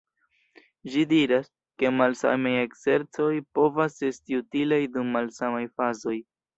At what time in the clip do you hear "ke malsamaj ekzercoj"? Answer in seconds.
1.83-3.31